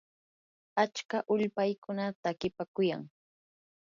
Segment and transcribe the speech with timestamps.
[0.83, 3.01] achka ulpaykuna takipaakuyan.